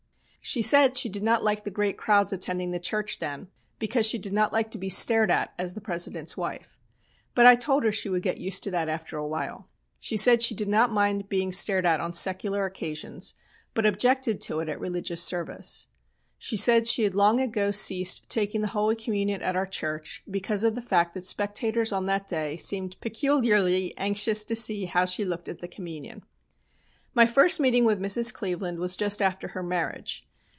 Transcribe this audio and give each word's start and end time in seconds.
"She 0.43 0.63
said 0.63 0.97
she 0.97 1.07
did 1.07 1.21
not 1.23 1.43
like 1.45 1.63
the 1.63 1.71
great 1.71 1.97
crowds 1.99 2.33
attending 2.33 2.71
the 2.71 2.79
church 2.79 3.19
then, 3.19 3.47
because 3.79 4.05
she 4.07 4.17
did 4.17 4.33
not 4.33 4.51
like 4.51 4.69
to 4.71 4.77
be 4.79 4.89
stared 4.89 5.29
at 5.31 5.53
as 5.57 5.75
the 5.75 5.81
President's 5.81 6.35
wife. 6.35 6.77
But 7.35 7.45
I 7.45 7.55
told 7.55 7.83
her 7.83 7.91
she 7.91 8.09
would 8.09 8.23
get 8.23 8.37
used 8.39 8.61
to 8.63 8.71
that 8.71 8.89
after 8.89 9.15
a 9.17 9.27
while. 9.27 9.69
She 9.99 10.17
said 10.17 10.41
she 10.41 10.55
did 10.55 10.67
not 10.67 10.91
mind 10.91 11.29
being 11.29 11.51
stared 11.53 11.85
at 11.85 12.01
on 12.01 12.11
secular 12.11 12.65
occasions, 12.65 13.33
but 13.75 13.85
objected 13.85 14.41
to 14.41 14.59
it 14.59 14.67
at 14.67 14.79
religious 14.79 15.23
service. 15.23 15.87
She 16.39 16.57
said 16.57 16.85
she 16.87 17.03
had 17.03 17.13
long 17.15 17.39
ago 17.39 17.69
ceased 17.71 18.27
taking 18.27 18.59
the 18.61 18.67
Holy 18.75 18.95
Communion 18.97 19.41
at 19.43 19.55
our 19.55 19.67
church 19.67 20.21
because 20.29 20.63
of 20.65 20.73
the 20.75 20.81
fact 20.81 21.13
that 21.13 21.25
spectators 21.25 21.91
on 21.93 22.07
that 22.07 22.27
day 22.27 22.57
seemed 22.57 22.99
peculiarly 22.99 23.95
anxious 23.95 24.43
to 24.45 24.55
see 24.57 24.83
how 24.85 25.05
she 25.05 25.23
looked 25.23 25.47
at 25.47 25.59
the 25.59 25.67
Communion. 25.67 26.23
"My 27.13 27.25
first 27.27 27.59
meeting 27.61 27.85
with 27.85 28.01
Mrs. 28.01 28.33
Cleveland 28.33 28.79
was 28.79 28.97
just 28.97 29.21
after 29.21 29.49
her 29.49 29.63
marriage. 29.63 30.27